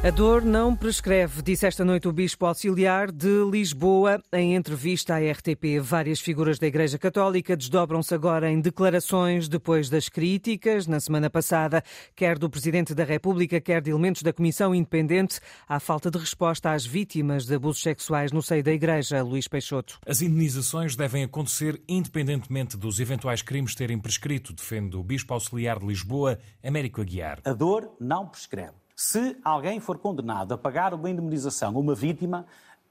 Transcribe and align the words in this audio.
A 0.00 0.10
dor 0.10 0.44
não 0.44 0.76
prescreve, 0.76 1.42
disse 1.42 1.66
esta 1.66 1.84
noite 1.84 2.06
o 2.06 2.12
Bispo 2.12 2.46
Auxiliar 2.46 3.10
de 3.10 3.44
Lisboa 3.50 4.22
em 4.32 4.54
entrevista 4.54 5.16
à 5.16 5.18
RTP. 5.18 5.80
Várias 5.82 6.20
figuras 6.20 6.56
da 6.56 6.68
Igreja 6.68 6.96
Católica 6.96 7.56
desdobram-se 7.56 8.14
agora 8.14 8.48
em 8.48 8.60
declarações 8.60 9.48
depois 9.48 9.90
das 9.90 10.08
críticas, 10.08 10.86
na 10.86 11.00
semana 11.00 11.28
passada, 11.28 11.82
quer 12.14 12.38
do 12.38 12.48
Presidente 12.48 12.94
da 12.94 13.02
República, 13.02 13.60
quer 13.60 13.82
de 13.82 13.90
elementos 13.90 14.22
da 14.22 14.32
Comissão 14.32 14.72
Independente, 14.72 15.40
à 15.68 15.80
falta 15.80 16.12
de 16.12 16.18
resposta 16.18 16.70
às 16.70 16.86
vítimas 16.86 17.44
de 17.44 17.56
abusos 17.56 17.82
sexuais 17.82 18.30
no 18.30 18.40
seio 18.40 18.62
da 18.62 18.72
Igreja. 18.72 19.20
Luís 19.20 19.48
Peixoto. 19.48 19.98
As 20.06 20.22
indenizações 20.22 20.94
devem 20.94 21.24
acontecer 21.24 21.82
independentemente 21.88 22.76
dos 22.76 23.00
eventuais 23.00 23.42
crimes 23.42 23.74
terem 23.74 23.98
prescrito, 23.98 24.52
defende 24.52 24.96
o 24.96 25.02
Bispo 25.02 25.34
Auxiliar 25.34 25.80
de 25.80 25.86
Lisboa, 25.86 26.38
Américo 26.62 27.00
Aguiar. 27.00 27.40
A 27.44 27.52
dor 27.52 27.96
não 28.00 28.28
prescreve. 28.28 28.87
Se 29.00 29.36
alguém 29.44 29.78
for 29.78 29.96
condenado 29.96 30.52
a 30.52 30.58
pagar 30.58 30.92
uma 30.92 31.08
indemnização 31.08 31.76
a 31.76 31.78
uma 31.78 31.94
vítima 31.94 32.44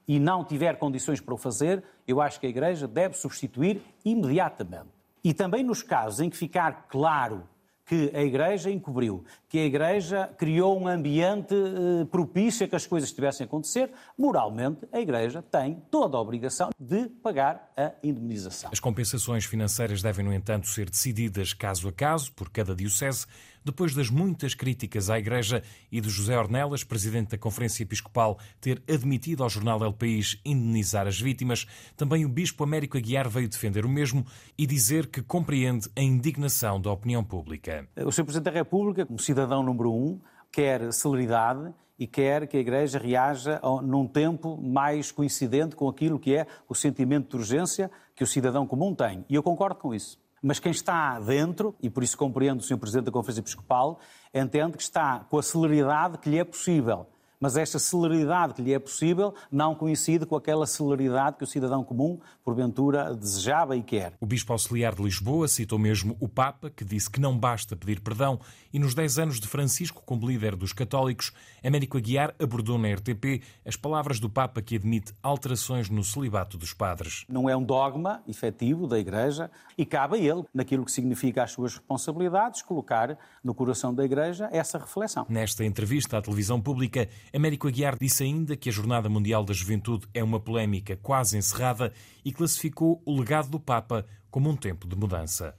e 0.08 0.18
não 0.18 0.42
tiver 0.42 0.78
condições 0.78 1.20
para 1.20 1.34
o 1.34 1.36
fazer, 1.36 1.84
eu 2.06 2.18
acho 2.18 2.40
que 2.40 2.46
a 2.46 2.48
Igreja 2.48 2.88
deve 2.88 3.14
substituir 3.14 3.82
imediatamente. 4.02 4.88
E 5.22 5.34
também 5.34 5.62
nos 5.62 5.82
casos 5.82 6.20
em 6.20 6.30
que 6.30 6.36
ficar 6.38 6.86
claro 6.88 7.46
que 7.84 8.10
a 8.14 8.22
Igreja 8.22 8.70
encobriu, 8.70 9.22
que 9.50 9.58
a 9.58 9.64
Igreja 9.64 10.30
criou 10.38 10.78
um 10.80 10.88
ambiente 10.88 11.54
eh, 11.54 12.04
propício 12.06 12.64
a 12.64 12.68
que 12.68 12.76
as 12.76 12.86
coisas 12.86 13.10
estivessem 13.10 13.44
a 13.44 13.46
acontecer, 13.46 13.90
moralmente 14.16 14.86
a 14.92 15.00
Igreja 15.00 15.42
tem 15.42 15.82
toda 15.90 16.16
a 16.16 16.20
obrigação 16.20 16.70
de 16.78 17.08
pagar 17.22 17.72
a 17.76 17.92
indemnização. 18.02 18.70
As 18.70 18.80
compensações 18.80 19.46
financeiras 19.46 20.02
devem, 20.02 20.24
no 20.24 20.34
entanto, 20.34 20.68
ser 20.68 20.88
decididas 20.88 21.54
caso 21.54 21.88
a 21.88 21.92
caso 21.92 22.30
por 22.32 22.50
cada 22.50 22.74
diocese, 22.74 23.26
depois 23.64 23.94
das 23.94 24.10
muitas 24.10 24.54
críticas 24.54 25.10
à 25.10 25.18
Igreja 25.18 25.62
e 25.90 26.00
de 26.00 26.08
José 26.08 26.38
Ornelas, 26.38 26.84
presidente 26.84 27.30
da 27.30 27.38
Conferência 27.38 27.82
Episcopal, 27.82 28.38
ter 28.60 28.82
admitido 28.88 29.42
ao 29.42 29.48
jornal 29.48 29.82
El 29.82 29.92
País 29.92 30.40
indenizar 30.44 31.06
as 31.06 31.20
vítimas, 31.20 31.66
também 31.96 32.24
o 32.24 32.28
Bispo 32.28 32.64
Américo 32.64 32.96
Aguiar 32.96 33.28
veio 33.28 33.48
defender 33.48 33.84
o 33.84 33.88
mesmo 33.88 34.24
e 34.56 34.66
dizer 34.66 35.06
que 35.06 35.22
compreende 35.22 35.88
a 35.96 36.00
indignação 36.00 36.80
da 36.80 36.90
opinião 36.90 37.24
pública. 37.24 37.88
O 37.96 38.12
Sr. 38.12 38.24
Presidente 38.24 38.44
da 38.44 38.50
República, 38.50 39.06
como 39.06 39.18
cidadão 39.18 39.62
número 39.62 39.92
um, 39.92 40.20
quer 40.50 40.92
celeridade 40.92 41.72
e 41.98 42.06
quer 42.06 42.46
que 42.46 42.56
a 42.56 42.60
Igreja 42.60 42.98
reaja 42.98 43.60
num 43.82 44.06
tempo 44.06 44.56
mais 44.56 45.10
coincidente 45.10 45.74
com 45.74 45.88
aquilo 45.88 46.18
que 46.18 46.34
é 46.34 46.46
o 46.68 46.74
sentimento 46.74 47.30
de 47.30 47.36
urgência 47.36 47.90
que 48.14 48.22
o 48.22 48.26
cidadão 48.26 48.66
comum 48.66 48.94
tem. 48.94 49.24
E 49.28 49.34
eu 49.34 49.42
concordo 49.42 49.80
com 49.80 49.92
isso. 49.92 50.18
Mas 50.42 50.58
quem 50.58 50.70
está 50.70 51.18
dentro, 51.20 51.74
e 51.82 51.90
por 51.90 52.02
isso 52.02 52.16
compreendo 52.16 52.60
o 52.60 52.62
Sr. 52.62 52.78
Presidente 52.78 53.06
da 53.06 53.12
Conferência 53.12 53.40
Episcopal, 53.40 53.98
entende 54.32 54.76
que 54.76 54.82
está 54.82 55.20
com 55.28 55.38
a 55.38 55.42
celeridade 55.42 56.18
que 56.18 56.30
lhe 56.30 56.38
é 56.38 56.44
possível 56.44 57.06
mas 57.40 57.56
esta 57.56 57.78
celeridade 57.78 58.54
que 58.54 58.62
lhe 58.62 58.72
é 58.72 58.78
possível 58.78 59.34
não 59.50 59.74
coincide 59.74 60.26
com 60.26 60.36
aquela 60.36 60.66
celeridade 60.66 61.36
que 61.36 61.44
o 61.44 61.46
cidadão 61.46 61.84
comum, 61.84 62.18
porventura, 62.44 63.14
desejava 63.14 63.76
e 63.76 63.82
quer. 63.82 64.14
O 64.20 64.26
Bispo 64.26 64.52
Auxiliar 64.52 64.94
de 64.94 65.02
Lisboa 65.02 65.48
citou 65.48 65.78
mesmo 65.78 66.16
o 66.20 66.28
Papa, 66.28 66.70
que 66.70 66.84
disse 66.84 67.10
que 67.10 67.20
não 67.20 67.36
basta 67.38 67.76
pedir 67.76 68.00
perdão, 68.00 68.38
e 68.72 68.78
nos 68.78 68.94
10 68.94 69.18
anos 69.18 69.40
de 69.40 69.48
Francisco 69.48 70.02
como 70.04 70.26
líder 70.26 70.56
dos 70.56 70.72
católicos, 70.72 71.32
Américo 71.64 71.96
Aguiar 71.96 72.34
abordou 72.38 72.78
na 72.78 72.92
RTP 72.92 73.42
as 73.64 73.76
palavras 73.76 74.20
do 74.20 74.28
Papa 74.28 74.60
que 74.60 74.76
admite 74.76 75.12
alterações 75.22 75.88
no 75.88 76.04
celibato 76.04 76.58
dos 76.58 76.72
padres. 76.72 77.24
Não 77.28 77.48
é 77.48 77.56
um 77.56 77.62
dogma 77.62 78.22
efetivo 78.26 78.86
da 78.86 78.98
Igreja 78.98 79.50
e 79.76 79.84
cabe 79.84 80.16
a 80.16 80.18
ele, 80.18 80.44
naquilo 80.54 80.84
que 80.84 80.92
significa 80.92 81.42
as 81.42 81.52
suas 81.52 81.74
responsabilidades, 81.74 82.62
colocar 82.62 83.18
no 83.42 83.54
coração 83.54 83.94
da 83.94 84.04
Igreja 84.04 84.48
essa 84.52 84.78
reflexão. 84.78 85.26
Nesta 85.28 85.64
entrevista 85.64 86.18
à 86.18 86.22
televisão 86.22 86.60
pública, 86.60 87.08
Américo 87.34 87.68
Aguiar 87.68 87.98
disse 87.98 88.22
ainda 88.24 88.56
que 88.56 88.68
a 88.68 88.72
Jornada 88.72 89.08
Mundial 89.08 89.44
da 89.44 89.52
Juventude 89.52 90.06
é 90.14 90.24
uma 90.24 90.40
polémica 90.40 90.96
quase 90.96 91.36
encerrada 91.36 91.92
e 92.24 92.32
classificou 92.32 93.02
o 93.04 93.18
legado 93.18 93.48
do 93.48 93.60
Papa 93.60 94.06
como 94.30 94.50
um 94.50 94.56
tempo 94.56 94.86
de 94.86 94.96
mudança. 94.96 95.54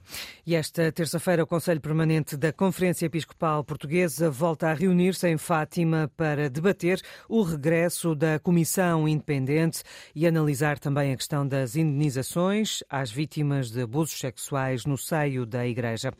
E 0.46 0.54
esta 0.54 0.90
terça-feira, 0.92 1.42
o 1.42 1.46
Conselho 1.46 1.80
Permanente 1.80 2.36
da 2.36 2.52
Conferência 2.52 3.06
Episcopal 3.06 3.64
Portuguesa 3.64 4.30
volta 4.30 4.68
a 4.68 4.74
reunir-se 4.74 5.28
em 5.28 5.36
Fátima 5.36 6.10
para 6.16 6.48
debater 6.48 7.00
o 7.28 7.42
regresso 7.42 8.14
da 8.14 8.38
Comissão 8.38 9.08
Independente 9.08 9.82
e 10.14 10.26
analisar 10.26 10.78
também 10.78 11.12
a 11.12 11.16
questão 11.16 11.46
das 11.46 11.76
indenizações 11.76 12.82
às 12.88 13.10
vítimas 13.10 13.70
de 13.70 13.82
abusos 13.82 14.18
sexuais 14.18 14.84
no 14.84 14.96
seio 14.96 15.44
da 15.44 15.66
Igreja. 15.66 16.12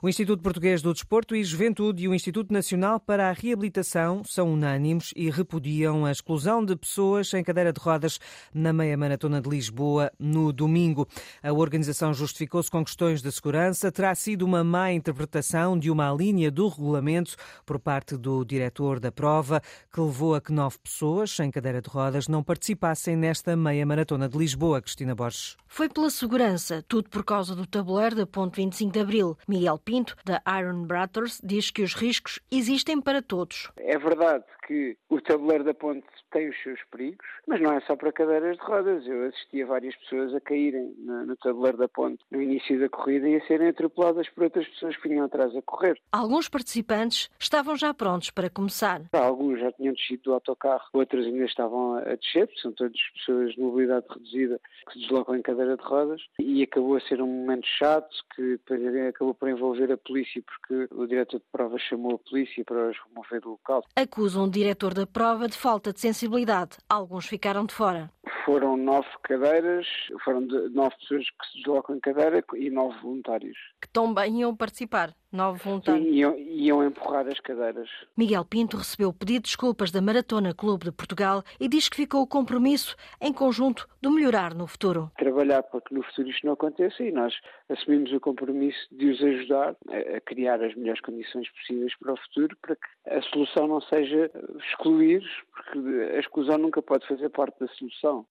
O 0.00 0.08
Instituto 0.08 0.42
Português 0.42 0.80
do 0.80 0.92
Desporto 0.92 1.34
e 1.34 1.44
Juventude 1.44 2.04
e 2.04 2.08
o 2.08 2.14
Instituto 2.14 2.52
Nacional 2.52 3.00
para 3.00 3.28
a 3.28 3.32
Reabilitação 3.32 4.22
são 4.24 4.52
unânimes 4.52 5.12
e 5.16 5.30
repudiam 5.30 6.06
a 6.06 6.12
exclusão 6.12 6.64
de 6.64 6.76
pessoas 6.76 7.32
em 7.34 7.42
cadeira 7.42 7.72
de 7.72 7.80
rodas 7.80 8.18
na 8.54 8.72
meia 8.72 8.96
maratona 8.96 9.40
de 9.40 9.48
Lisboa 9.48 10.12
no 10.18 10.52
domingo. 10.52 11.06
A 11.42 11.52
organização 11.52 11.87
organização 11.88 12.12
justificou-se 12.12 12.70
com 12.70 12.84
questões 12.84 13.22
de 13.22 13.32
segurança. 13.32 13.90
Terá 13.90 14.14
sido 14.14 14.42
uma 14.42 14.62
má 14.62 14.92
interpretação 14.92 15.78
de 15.78 15.90
uma 15.90 16.12
linha 16.12 16.50
do 16.50 16.68
regulamento 16.68 17.34
por 17.64 17.78
parte 17.78 18.16
do 18.16 18.44
diretor 18.44 19.00
da 19.00 19.10
prova, 19.10 19.62
que 19.92 20.00
levou 20.00 20.34
a 20.34 20.40
que 20.40 20.52
nove 20.52 20.78
pessoas 20.78 21.38
em 21.40 21.50
cadeira 21.50 21.80
de 21.80 21.88
rodas 21.88 22.28
não 22.28 22.42
participassem 22.42 23.16
nesta 23.16 23.56
meia 23.56 23.86
maratona 23.86 24.28
de 24.28 24.36
Lisboa. 24.36 24.82
Cristina 24.82 25.14
Borges. 25.14 25.56
Foi 25.66 25.88
pela 25.88 26.10
segurança, 26.10 26.84
tudo 26.86 27.08
por 27.08 27.24
causa 27.24 27.54
do 27.54 27.66
tabuleiro 27.66 28.16
da 28.16 28.26
Ponte 28.26 28.56
25 28.56 28.92
de 28.92 29.00
Abril. 29.00 29.38
Miguel 29.48 29.78
Pinto, 29.78 30.14
da 30.24 30.42
Iron 30.58 30.84
Brothers, 30.84 31.40
diz 31.42 31.70
que 31.70 31.82
os 31.82 31.94
riscos 31.94 32.38
existem 32.50 33.00
para 33.00 33.22
todos. 33.22 33.70
É 33.78 33.98
verdade 33.98 34.44
que 34.68 34.98
o 35.08 35.18
tabuleiro 35.18 35.64
da 35.64 35.72
ponte 35.72 36.06
tem 36.30 36.50
os 36.50 36.62
seus 36.62 36.78
perigos, 36.90 37.26
mas 37.46 37.58
não 37.58 37.72
é 37.72 37.80
só 37.80 37.96
para 37.96 38.12
cadeiras 38.12 38.58
de 38.58 38.62
rodas. 38.62 39.06
Eu 39.06 39.26
assisti 39.26 39.62
a 39.62 39.66
várias 39.66 39.96
pessoas 39.96 40.34
a 40.34 40.40
caírem 40.42 40.94
no, 40.98 41.24
no 41.24 41.36
tabuleiro 41.36 41.77
da 41.78 41.88
ponte 41.88 42.22
no 42.30 42.42
início 42.42 42.78
da 42.78 42.88
corrida 42.88 43.28
e 43.28 43.36
a 43.36 43.46
serem 43.46 43.68
atropeladas 43.68 44.28
por 44.28 44.44
outras 44.44 44.66
pessoas 44.68 44.96
que 44.96 45.08
vinham 45.08 45.24
atrás 45.24 45.54
a 45.56 45.62
correr. 45.62 45.98
Alguns 46.12 46.48
participantes 46.48 47.30
estavam 47.38 47.76
já 47.76 47.94
prontos 47.94 48.30
para 48.30 48.50
começar. 48.50 49.02
Alguns 49.12 49.60
já 49.60 49.72
tinham 49.72 49.94
descido 49.94 50.22
do 50.24 50.34
autocarro, 50.34 50.84
outros 50.92 51.26
ainda 51.26 51.44
estavam 51.44 51.96
a 51.96 52.14
descer, 52.14 52.50
são 52.60 52.72
todas 52.72 52.92
pessoas 53.14 53.54
de 53.54 53.60
mobilidade 53.60 54.06
reduzida 54.10 54.60
que 54.86 54.92
se 54.94 55.00
deslocam 55.00 55.36
em 55.36 55.42
cadeira 55.42 55.76
de 55.76 55.82
rodas 55.82 56.20
e 56.38 56.62
acabou 56.62 56.96
a 56.96 57.00
ser 57.00 57.22
um 57.22 57.26
momento 57.26 57.66
chato 57.66 58.08
que 58.34 58.42
depois 58.42 58.96
acabou 59.08 59.34
por 59.34 59.48
envolver 59.48 59.90
a 59.92 59.96
polícia 59.96 60.42
porque 60.42 60.94
o 60.94 61.06
diretor 61.06 61.38
de 61.38 61.46
prova 61.52 61.78
chamou 61.78 62.14
a 62.14 62.30
polícia 62.30 62.64
para 62.64 62.90
os 62.90 62.96
remover 63.08 63.40
do 63.40 63.50
local. 63.50 63.84
Acusam 63.94 64.44
o 64.44 64.50
diretor 64.50 64.94
da 64.94 65.06
prova 65.06 65.48
de 65.48 65.56
falta 65.56 65.92
de 65.92 66.00
sensibilidade. 66.00 66.76
Alguns 66.88 67.26
ficaram 67.26 67.64
de 67.64 67.74
fora. 67.74 68.10
Foram 68.44 68.76
nove 68.76 69.08
cadeiras, 69.22 69.86
foram 70.24 70.40
nove 70.40 70.94
pessoas 71.00 71.24
que 71.28 71.46
se 71.52 71.62
deslocam 71.68 71.96
em 71.96 72.00
cadeira 72.00 72.42
e 72.56 72.70
nove 72.70 72.98
voluntários. 73.00 73.56
Que 73.80 73.88
também 73.88 74.40
iam 74.40 74.56
participar. 74.56 75.14
Nove 75.30 75.62
voluntários. 75.62 76.06
Sim, 76.06 76.14
iam, 76.14 76.38
iam 76.38 76.82
empurrar 76.82 77.26
as 77.28 77.38
cadeiras. 77.40 77.88
Miguel 78.16 78.46
Pinto 78.46 78.78
recebeu 78.78 79.10
o 79.10 79.12
pedido 79.12 79.42
de 79.42 79.48
desculpas 79.48 79.90
da 79.90 80.00
Maratona 80.00 80.54
Clube 80.54 80.86
de 80.86 80.92
Portugal 80.92 81.42
e 81.60 81.68
diz 81.68 81.86
que 81.86 81.96
ficou 81.96 82.22
o 82.22 82.26
compromisso, 82.26 82.96
em 83.20 83.30
conjunto, 83.30 83.86
de 84.00 84.08
melhorar 84.08 84.54
no 84.54 84.66
futuro. 84.66 85.10
Trabalhar 85.18 85.62
para 85.64 85.82
que 85.82 85.92
no 85.92 86.02
futuro 86.02 86.30
isto 86.30 86.46
não 86.46 86.54
aconteça 86.54 87.02
e 87.02 87.12
nós 87.12 87.34
assumimos 87.68 88.10
o 88.12 88.20
compromisso 88.20 88.88
de 88.90 89.10
os 89.10 89.22
ajudar 89.22 89.76
a 90.16 90.20
criar 90.22 90.62
as 90.62 90.74
melhores 90.74 91.02
condições 91.02 91.46
possíveis 91.50 91.94
para 91.98 92.14
o 92.14 92.16
futuro, 92.16 92.56
para 92.62 92.76
que 92.76 93.10
a 93.10 93.20
solução 93.20 93.66
não 93.66 93.82
seja 93.82 94.30
excluir, 94.66 95.22
porque 95.52 95.78
a 96.14 96.20
exclusão 96.20 96.56
nunca 96.56 96.80
pode 96.80 97.06
fazer 97.06 97.28
parte 97.28 97.60
da 97.60 97.68
solução. 97.74 98.26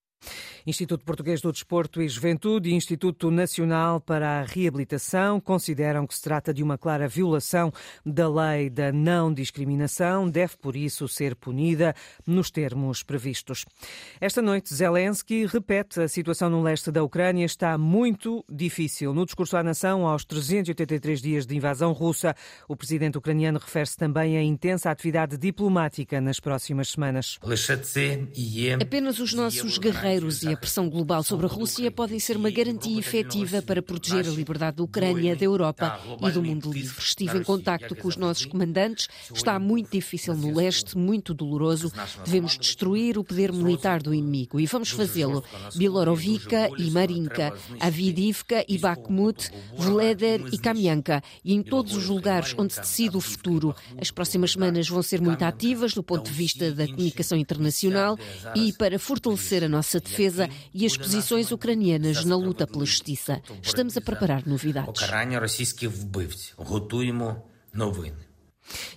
Instituto 0.65 1.05
Português 1.05 1.39
do 1.39 1.51
Desporto 1.51 2.01
e 2.01 2.09
Juventude 2.09 2.69
e 2.69 2.73
Instituto 2.73 3.31
Nacional 3.31 4.01
para 4.01 4.41
a 4.41 4.43
Reabilitação 4.43 5.39
consideram 5.39 6.05
que 6.05 6.13
se 6.13 6.21
trata 6.21 6.53
de 6.53 6.61
uma 6.61 6.77
clara 6.77 7.07
violação 7.07 7.71
da 8.05 8.27
lei 8.27 8.69
da 8.69 8.91
não 8.91 9.33
discriminação, 9.33 10.29
deve 10.29 10.57
por 10.57 10.75
isso 10.75 11.07
ser 11.07 11.35
punida 11.35 11.95
nos 12.25 12.51
termos 12.51 13.01
previstos. 13.01 13.63
Esta 14.19 14.41
noite, 14.41 14.73
Zelensky 14.73 15.45
repete 15.45 16.01
a 16.01 16.07
situação 16.07 16.49
no 16.49 16.61
leste 16.61 16.91
da 16.91 17.03
Ucrânia 17.03 17.45
está 17.45 17.77
muito 17.77 18.43
difícil. 18.49 19.13
No 19.13 19.25
discurso 19.25 19.55
à 19.55 19.63
nação, 19.63 20.05
aos 20.05 20.25
383 20.25 21.21
dias 21.21 21.45
de 21.45 21.55
invasão 21.55 21.93
russa, 21.93 22.35
o 22.67 22.75
presidente 22.75 23.17
ucraniano 23.17 23.57
refere-se 23.57 23.95
também 23.95 24.37
à 24.37 24.43
intensa 24.43 24.91
atividade 24.91 25.37
diplomática 25.37 26.19
nas 26.19 26.39
próximas 26.41 26.89
semanas. 26.89 27.37
Apenas 28.81 29.19
os 29.19 29.33
nossos 29.33 29.77
guerreiros 29.77 30.06
guerreiros 30.07 30.43
e 30.43 30.53
a 30.53 30.57
pressão 30.57 30.89
global 30.89 31.21
sobre 31.21 31.45
a 31.45 31.49
Rússia 31.49 31.91
podem 31.91 32.19
ser 32.19 32.37
uma 32.37 32.49
garantia 32.49 32.97
efetiva 32.97 33.61
para 33.61 33.81
proteger 33.81 34.25
a 34.25 34.31
liberdade 34.31 34.77
da 34.77 34.83
Ucrânia, 34.83 35.35
da 35.35 35.43
Europa 35.43 35.99
e 36.21 36.31
do 36.31 36.41
mundo 36.41 36.71
livre. 36.71 36.97
Estive 36.99 37.37
em 37.37 37.43
contacto 37.43 37.95
com 37.95 38.07
os 38.07 38.15
nossos 38.15 38.45
comandantes. 38.45 39.07
Está 39.33 39.59
muito 39.59 39.91
difícil 39.91 40.33
no 40.35 40.55
leste, 40.55 40.97
muito 40.97 41.33
doloroso. 41.33 41.91
Devemos 42.23 42.57
destruir 42.57 43.17
o 43.17 43.23
poder 43.23 43.51
militar 43.51 44.01
do 44.01 44.13
inimigo 44.13 44.59
e 44.59 44.65
vamos 44.65 44.89
fazê-lo. 44.89 45.43
Bilorovivka 45.75 46.69
e 46.77 46.89
Marinka, 46.89 47.53
Avidivka 47.79 48.63
e 48.67 48.77
Bakhmut, 48.77 49.51
Vleder 49.77 50.41
e 50.53 50.57
Kamianka 50.57 51.21
e 51.43 51.53
em 51.53 51.61
todos 51.61 51.95
os 51.95 52.07
lugares 52.07 52.55
onde 52.57 52.73
se 52.73 52.81
decide 52.81 53.17
o 53.17 53.21
futuro. 53.21 53.75
As 53.99 54.11
próximas 54.11 54.53
semanas 54.53 54.87
vão 54.87 55.01
ser 55.01 55.21
muito 55.21 55.43
ativas 55.43 55.93
do 55.93 56.03
ponto 56.03 56.25
de 56.25 56.33
vista 56.33 56.71
da 56.71 56.87
comunicação 56.87 57.37
internacional 57.37 58.17
e 58.55 58.71
para 58.73 58.97
fortalecer 58.97 59.63
a 59.63 59.69
nossa 59.69 59.96
defesa 59.99 60.49
e 60.73 60.85
as 60.85 60.97
posições 60.97 61.51
ucranianas 61.51 62.23
na 62.25 62.35
luta 62.35 62.65
pela 62.67 62.85
justiça. 62.85 63.41
Estamos 63.61 63.97
a 63.97 64.01
preparar 64.01 64.45
novidades. 64.45 65.01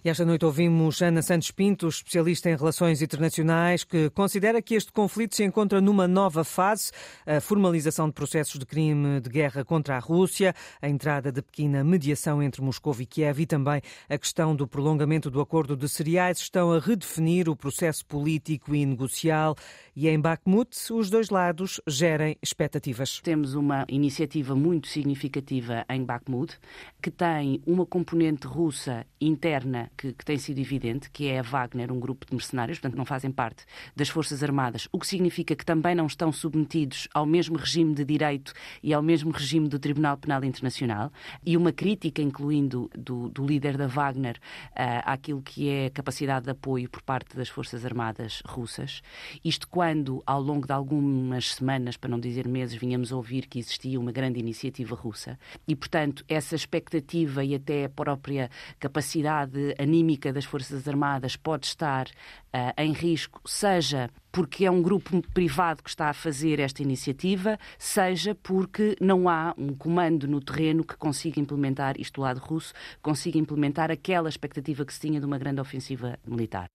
E 0.04 0.08
esta 0.08 0.24
noite 0.24 0.44
ouvimos 0.44 1.00
Ana 1.02 1.22
Santos 1.22 1.50
Pinto, 1.50 1.88
especialista 1.88 2.50
em 2.50 2.56
relações 2.56 3.02
internacionais, 3.02 3.84
que 3.84 4.10
considera 4.10 4.60
que 4.60 4.74
este 4.74 4.92
conflito 4.92 5.36
se 5.36 5.44
encontra 5.44 5.80
numa 5.80 6.08
nova 6.08 6.42
fase, 6.44 6.90
a 7.26 7.40
formalização 7.40 8.08
de 8.08 8.12
processos 8.12 8.58
de 8.58 8.66
crime 8.66 9.20
de 9.20 9.30
guerra 9.30 9.64
contra 9.64 9.96
a 9.96 9.98
Rússia, 9.98 10.54
a 10.80 10.88
entrada 10.88 11.30
de 11.30 11.42
pequena 11.42 11.84
mediação 11.84 12.42
entre 12.42 12.62
Moscou 12.62 12.96
e 12.98 13.06
Kiev 13.06 13.40
e 13.40 13.46
também 13.46 13.80
a 14.08 14.18
questão 14.18 14.56
do 14.56 14.66
prolongamento 14.66 15.30
do 15.30 15.40
acordo 15.40 15.76
de 15.76 15.88
cereais 15.88 16.38
estão 16.38 16.72
a 16.72 16.78
redefinir 16.78 17.48
o 17.48 17.54
processo 17.54 18.04
político 18.06 18.74
e 18.74 18.84
negocial 18.84 19.54
e 19.94 20.08
em 20.08 20.18
Bakhmut 20.18 20.76
os 20.92 21.10
dois 21.10 21.30
lados 21.30 21.80
gerem 21.86 22.36
expectativas. 22.42 23.20
Temos 23.20 23.54
uma 23.54 23.84
iniciativa 23.88 24.56
muito 24.56 24.88
significativa 24.88 25.84
em 25.88 26.04
Bakhmut 26.04 26.58
que 27.00 27.10
tem 27.10 27.62
uma 27.66 27.86
componente 27.86 28.46
russa 28.46 29.06
interna 29.20 29.59
que, 29.96 30.12
que, 30.12 30.24
tem 30.24 30.38
sido 30.38 30.58
evidente, 30.58 31.10
que 31.10 31.28
é 31.28 31.38
a 31.38 31.42
Wagner, 31.42 31.92
um 31.92 32.00
grupo 32.00 32.26
de 32.26 32.34
mercenários, 32.34 32.78
portanto 32.78 32.96
não 32.96 33.04
fazem 33.04 33.30
parte 33.30 33.64
das 33.94 34.08
Forças 34.08 34.42
Armadas, 34.42 34.88
o 34.92 34.98
que 34.98 35.06
significa 35.06 35.54
que 35.54 35.64
também 35.64 35.94
não 35.94 36.06
estão 36.06 36.32
submetidos 36.32 37.08
ao 37.14 37.26
mesmo 37.26 37.56
regime 37.56 37.94
de 37.94 38.04
direito 38.04 38.52
e 38.82 38.92
ao 38.94 39.02
mesmo 39.02 39.30
regime 39.30 39.68
do 39.68 39.78
Tribunal 39.78 40.16
Penal 40.16 40.44
Internacional, 40.44 41.12
e 41.44 41.56
uma 41.56 41.72
crítica, 41.72 42.22
incluindo 42.22 42.90
do, 42.96 43.28
do 43.28 43.46
líder 43.46 43.76
da 43.76 43.86
Wagner, 43.86 44.36
uh, 44.72 45.02
àquilo 45.04 45.42
que 45.42 45.68
é 45.68 45.86
a 45.86 45.90
capacidade 45.90 46.44
de 46.44 46.50
apoio 46.50 46.88
por 46.88 47.02
parte 47.02 47.36
das 47.36 47.48
Forças 47.48 47.84
Armadas 47.84 48.42
russas. 48.46 49.02
Isto 49.44 49.68
quando, 49.68 50.22
ao 50.26 50.40
longo 50.40 50.66
de 50.66 50.72
algumas 50.72 51.54
semanas, 51.54 51.96
para 51.96 52.10
não 52.10 52.20
dizer 52.20 52.46
meses, 52.46 52.76
vinhamos 52.76 53.12
a 53.12 53.16
ouvir 53.16 53.46
que 53.46 53.58
existia 53.58 53.98
uma 53.98 54.12
grande 54.12 54.38
iniciativa 54.38 54.94
russa, 54.94 55.38
e 55.66 55.74
portanto 55.74 56.24
essa 56.28 56.54
expectativa 56.54 57.44
e 57.44 57.54
até 57.54 57.84
a 57.84 57.88
própria 57.88 58.50
capacidade 58.78 59.49
anímica 59.78 60.32
das 60.32 60.44
Forças 60.44 60.86
Armadas 60.86 61.36
pode 61.36 61.66
estar 61.66 62.06
uh, 62.06 62.80
em 62.80 62.92
risco, 62.92 63.40
seja 63.44 64.10
porque 64.32 64.64
é 64.64 64.70
um 64.70 64.82
grupo 64.82 65.22
privado 65.32 65.82
que 65.82 65.90
está 65.90 66.08
a 66.08 66.12
fazer 66.12 66.60
esta 66.60 66.82
iniciativa, 66.82 67.58
seja 67.78 68.34
porque 68.34 68.96
não 69.00 69.28
há 69.28 69.54
um 69.58 69.74
comando 69.74 70.28
no 70.28 70.40
terreno 70.40 70.84
que 70.84 70.96
consiga 70.96 71.40
implementar, 71.40 72.00
isto 72.00 72.16
do 72.16 72.22
lado 72.22 72.38
russo, 72.38 72.72
consiga 73.02 73.38
implementar 73.38 73.90
aquela 73.90 74.28
expectativa 74.28 74.84
que 74.84 74.94
se 74.94 75.00
tinha 75.00 75.20
de 75.20 75.26
uma 75.26 75.38
grande 75.38 75.60
ofensiva 75.60 76.18
militar. 76.26 76.66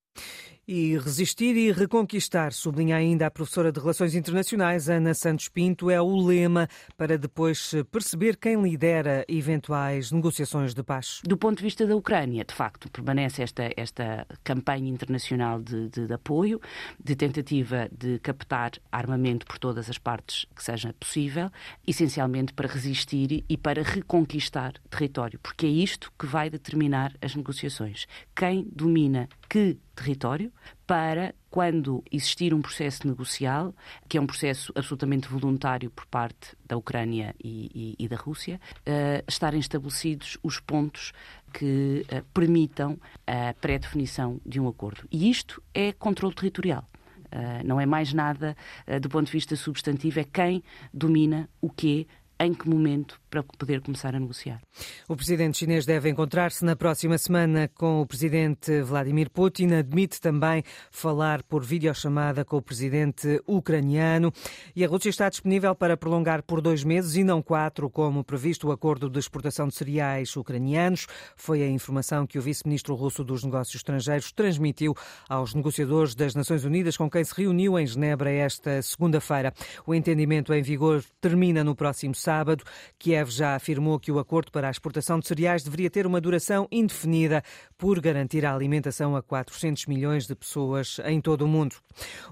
E 0.68 0.98
resistir 0.98 1.56
e 1.56 1.72
reconquistar, 1.72 2.52
sublinha 2.52 2.96
ainda 2.96 3.28
a 3.28 3.30
professora 3.30 3.72
de 3.72 3.80
Relações 3.80 4.16
Internacionais, 4.16 4.90
Ana 4.90 5.14
Santos 5.14 5.48
Pinto, 5.48 5.92
é 5.92 6.02
o 6.02 6.18
lema 6.18 6.68
para 6.98 7.20
depois 7.20 7.72
perceber 7.92 8.36
quem 8.36 8.60
lidera 8.60 9.24
eventuais 9.28 10.12
negociações 10.12 10.74
de 10.74 10.82
paz. 10.82 11.22
Do 11.24 11.38
ponto 11.38 11.60
de 11.60 11.64
vista 11.64 11.86
da 11.86 11.96
Ucrânia, 11.96 12.44
de 12.44 12.52
facto, 12.52 12.90
permanece 12.90 13.44
esta, 13.44 13.70
esta 13.78 14.26
campanha 14.44 14.90
internacional 14.90 15.62
de, 15.62 15.88
de, 15.88 16.08
de 16.08 16.14
apoio, 16.14 16.60
de 17.00 17.16
tentativa 17.16 17.88
de 17.96 18.18
captar 18.18 18.72
armamento 18.92 19.46
por 19.46 19.60
todas 19.60 19.88
as 19.88 20.00
partes 20.00 20.48
que 20.56 20.64
seja 20.64 20.96
possível, 21.00 21.52
essencialmente 21.86 22.54
para 22.54 22.68
resistir 22.68 23.46
e 23.48 23.56
para 23.56 23.84
reconquistar 23.84 24.74
território, 24.90 25.38
porque 25.38 25.68
é 25.68 25.70
isto 25.70 26.12
que 26.18 26.26
vai 26.26 26.50
determinar 26.50 27.14
as 27.22 27.36
negociações. 27.36 28.08
Quem 28.36 28.68
domina 28.74 29.30
que 29.48 29.78
território 29.96 30.52
para 30.86 31.34
quando 31.50 32.04
existir 32.12 32.54
um 32.54 32.62
processo 32.62 33.08
negocial, 33.08 33.74
que 34.10 34.18
é 34.18 34.22
um 34.22 34.28
processo 34.28 34.72
absolutamente 34.76 35.28
voluntário 35.28 35.90
por 35.90 36.06
parte 36.06 36.56
da 36.66 36.76
Ucrânia 36.78 37.34
e, 37.44 37.96
e, 37.98 38.06
e 38.06 38.08
da 38.08 38.18
Rússia, 38.18 38.60
uh, 38.80 39.24
estarem 39.28 39.60
estabelecidos 39.60 40.38
os 40.44 40.60
pontos 40.60 41.14
que 41.54 42.06
uh, 42.12 42.24
permitam 42.34 43.00
a 43.26 43.54
pré-definição 43.54 44.40
de 44.46 44.60
um 44.60 44.68
acordo. 44.68 45.08
E 45.12 45.30
isto 45.30 45.62
é 45.74 45.94
controle 45.94 46.36
territorial. 46.36 46.88
Uh, 47.26 47.66
não 47.66 47.80
é 47.80 47.86
mais 47.86 48.14
nada 48.14 48.56
do 49.02 49.10
ponto 49.10 49.26
de 49.26 49.32
vista 49.32 49.56
substantivo, 49.56 50.20
é 50.20 50.24
quem 50.24 50.64
domina 50.94 51.50
o 51.60 51.70
quê, 51.70 52.08
em 52.40 52.54
que 52.54 52.70
momento, 52.70 53.20
para 53.36 53.44
poder 53.58 53.82
começar 53.82 54.16
a 54.16 54.20
negociar. 54.20 54.62
O 55.10 55.16
presidente 55.16 55.58
chinês 55.58 55.86
deve 55.86 56.10
encontrar-se 56.10 56.64
na 56.64 56.76
próxima 56.76 57.18
semana 57.18 57.70
com 57.76 58.02
o 58.02 58.06
presidente 58.06 58.82
Vladimir 58.82 59.30
Putin. 59.30 59.74
Admite 59.74 60.22
também 60.22 60.64
falar 60.90 61.44
por 61.44 61.64
videochamada 61.64 62.46
com 62.46 62.58
o 62.58 62.62
presidente 62.62 63.42
ucraniano. 63.46 64.32
E 64.74 64.86
a 64.86 64.88
Rússia 64.88 65.10
está 65.10 65.28
disponível 65.28 65.76
para 65.76 65.98
prolongar 65.98 66.44
por 66.44 66.62
dois 66.62 66.84
meses 66.84 67.16
e 67.16 67.24
não 67.26 67.42
quatro, 67.42 67.90
como 67.90 68.24
previsto 68.24 68.70
o 68.70 68.72
acordo 68.72 69.10
de 69.10 69.20
exportação 69.20 69.68
de 69.68 69.76
cereais 69.76 70.34
ucranianos. 70.38 71.08
Foi 71.36 71.62
a 71.62 71.68
informação 71.68 72.26
que 72.26 72.40
o 72.40 72.42
vice-ministro 72.42 72.96
russo 72.96 73.22
dos 73.22 73.44
Negócios 73.44 73.76
Estrangeiros 73.76 74.32
transmitiu 74.32 74.96
aos 75.28 75.54
negociadores 75.54 76.16
das 76.16 76.36
Nações 76.36 76.64
Unidas 76.64 76.96
com 76.96 77.10
quem 77.10 77.24
se 77.24 77.34
reuniu 77.36 77.78
em 77.78 77.86
Genebra 77.86 78.32
esta 78.32 78.82
segunda-feira. 78.82 79.54
O 79.86 79.94
entendimento 79.94 80.54
em 80.54 80.62
vigor 80.62 81.04
termina 81.20 81.66
no 81.66 81.76
próximo 81.76 82.16
sábado. 82.16 82.64
Kiev 82.98 83.25
Já 83.30 83.56
afirmou 83.56 84.00
que 84.00 84.12
o 84.12 84.20
acordo 84.20 84.52
para 84.52 84.68
a 84.68 84.72
exportação 84.72 85.20
de 85.20 85.28
cereais 85.28 85.64
deveria 85.64 85.90
ter 85.90 86.06
uma 86.06 86.22
duração 86.22 86.68
indefinida 86.72 87.44
por 87.78 88.00
garantir 88.00 88.46
a 88.46 88.54
alimentação 88.54 89.16
a 89.16 89.22
400 89.22 89.86
milhões 89.86 90.28
de 90.28 90.36
pessoas 90.36 91.00
em 91.06 91.20
todo 91.20 91.44
o 91.44 91.48
mundo. 91.48 91.76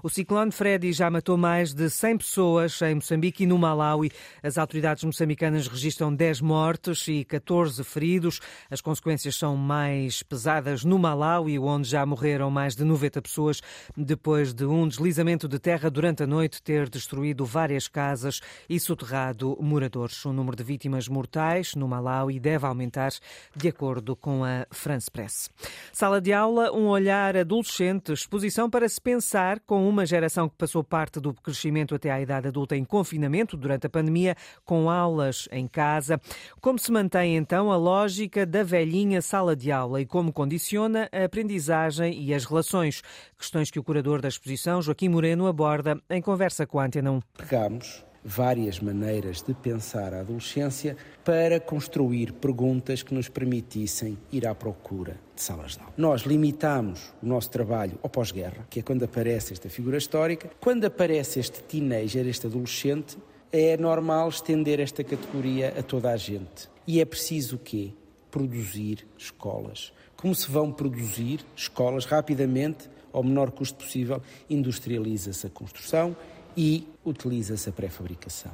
O 0.02 0.08
ciclone 0.08 0.52
Freddy 0.52 0.92
já 0.92 1.10
matou 1.10 1.36
mais 1.36 1.72
de 1.72 1.88
100 1.88 2.18
pessoas 2.18 2.80
em 2.82 2.96
Moçambique 2.96 3.44
e 3.44 3.46
no 3.46 3.58
Malawi. 3.58 4.10
As 4.42 4.58
autoridades 4.58 5.04
moçambicanas 5.04 5.66
registram 5.66 6.14
10 6.14 6.40
mortes 6.40 7.06
e 7.08 7.24
14 7.24 7.82
feridos. 7.84 8.40
As 8.70 8.80
consequências 8.80 9.36
são 9.36 9.56
mais 9.56 10.22
pesadas 10.22 10.84
no 10.84 10.98
Malawi, 10.98 11.58
onde 11.58 11.88
já 11.88 12.04
morreram 12.04 12.50
mais 12.50 12.74
de 12.74 12.84
90 12.84 13.22
pessoas 13.22 13.60
depois 13.96 14.52
de 14.52 14.64
um 14.64 14.86
deslizamento 14.86 15.48
de 15.48 15.58
terra 15.58 15.90
durante 15.90 16.22
a 16.22 16.26
noite 16.26 16.62
ter 16.62 16.88
destruído 16.88 17.44
várias 17.44 17.88
casas 17.88 18.40
e 18.68 18.78
soterrado 18.78 19.56
moradores. 19.60 20.24
O 20.24 20.32
número 20.32 20.56
de 20.56 20.62
vítimas 20.74 21.06
mortais 21.06 21.76
no 21.76 21.86
Malawi 21.86 22.40
deve 22.40 22.66
aumentar, 22.66 23.12
de 23.54 23.68
acordo 23.68 24.16
com 24.16 24.42
a 24.44 24.66
France 24.72 25.08
Press. 25.08 25.48
Sala 25.92 26.20
de 26.20 26.32
aula, 26.32 26.72
um 26.72 26.88
olhar 26.88 27.36
adolescente, 27.36 28.12
exposição 28.12 28.68
para 28.68 28.88
se 28.88 29.00
pensar 29.00 29.60
com 29.60 29.88
uma 29.88 30.04
geração 30.04 30.48
que 30.48 30.56
passou 30.56 30.82
parte 30.82 31.20
do 31.20 31.32
crescimento 31.32 31.94
até 31.94 32.10
à 32.10 32.20
idade 32.20 32.48
adulta 32.48 32.76
em 32.76 32.84
confinamento 32.84 33.56
durante 33.56 33.86
a 33.86 33.90
pandemia, 33.90 34.34
com 34.64 34.90
aulas 34.90 35.48
em 35.52 35.68
casa. 35.68 36.20
Como 36.60 36.76
se 36.76 36.90
mantém 36.90 37.36
então 37.36 37.70
a 37.70 37.76
lógica 37.76 38.44
da 38.44 38.64
velhinha 38.64 39.22
sala 39.22 39.54
de 39.54 39.70
aula 39.70 40.00
e 40.00 40.06
como 40.06 40.32
condiciona 40.32 41.08
a 41.12 41.24
aprendizagem 41.24 42.20
e 42.20 42.34
as 42.34 42.44
relações? 42.44 43.00
Questões 43.38 43.70
que 43.70 43.78
o 43.78 43.84
curador 43.84 44.20
da 44.20 44.28
exposição, 44.28 44.82
Joaquim 44.82 45.08
Moreno, 45.08 45.46
aborda 45.46 46.00
em 46.10 46.20
conversa 46.20 46.66
com 46.66 46.80
a 46.80 46.86
Antena 46.86 47.12
1. 47.12 47.20
Pegamos 47.38 48.04
várias 48.24 48.80
maneiras 48.80 49.42
de 49.42 49.52
pensar 49.52 50.14
a 50.14 50.20
adolescência 50.20 50.96
para 51.22 51.60
construir 51.60 52.32
perguntas 52.32 53.02
que 53.02 53.12
nos 53.12 53.28
permitissem 53.28 54.16
ir 54.32 54.46
à 54.46 54.54
procura 54.54 55.18
de 55.36 55.42
salas 55.42 55.72
de 55.72 55.80
aula. 55.80 55.92
Nós 55.96 56.22
limitamos 56.22 57.12
o 57.22 57.26
nosso 57.26 57.50
trabalho 57.50 57.98
ao 58.02 58.08
pós-guerra, 58.08 58.66
que 58.70 58.80
é 58.80 58.82
quando 58.82 59.04
aparece 59.04 59.52
esta 59.52 59.68
figura 59.68 59.98
histórica. 59.98 60.50
Quando 60.60 60.84
aparece 60.84 61.38
este 61.38 61.62
teenager, 61.62 62.26
este 62.26 62.46
adolescente, 62.46 63.18
é 63.52 63.76
normal 63.76 64.28
estender 64.30 64.80
esta 64.80 65.04
categoria 65.04 65.74
a 65.78 65.82
toda 65.82 66.10
a 66.10 66.16
gente. 66.16 66.68
E 66.86 67.00
é 67.00 67.04
preciso 67.04 67.56
o 67.56 67.58
quê? 67.58 67.92
Produzir 68.30 69.06
escolas. 69.18 69.92
Como 70.16 70.34
se 70.34 70.50
vão 70.50 70.72
produzir 70.72 71.44
escolas 71.54 72.04
rapidamente, 72.04 72.88
ao 73.12 73.22
menor 73.22 73.52
custo 73.52 73.76
possível, 73.84 74.20
industrializa-se 74.50 75.46
a 75.46 75.50
construção 75.50 76.16
e 76.56 76.86
utiliza-se 77.04 77.68
a 77.68 77.72
pré-fabricação. 77.72 78.52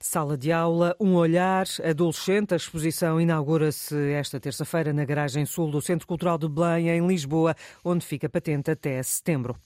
Sala 0.00 0.36
de 0.36 0.52
aula, 0.52 0.94
um 1.00 1.14
olhar 1.14 1.66
adolescente. 1.84 2.54
A 2.54 2.56
exposição 2.56 3.20
inaugura-se 3.20 4.12
esta 4.12 4.38
terça-feira 4.38 4.92
na 4.92 5.04
garagem 5.04 5.44
sul 5.44 5.70
do 5.70 5.80
Centro 5.80 6.06
Cultural 6.06 6.38
de 6.38 6.48
Belém, 6.48 6.88
em 6.88 7.06
Lisboa, 7.06 7.54
onde 7.84 8.04
fica 8.04 8.28
patente 8.28 8.70
até 8.70 9.02
setembro. 9.02 9.56